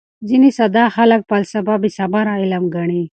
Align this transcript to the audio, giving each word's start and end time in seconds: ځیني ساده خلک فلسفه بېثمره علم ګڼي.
ځیني 0.27 0.49
ساده 0.57 0.83
خلک 0.95 1.21
فلسفه 1.31 1.75
بېثمره 1.81 2.33
علم 2.41 2.63
ګڼي. 2.75 3.03